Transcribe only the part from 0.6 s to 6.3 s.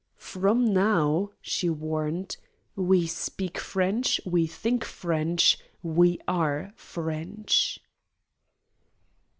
now," she warned, "we speak French, we think French, we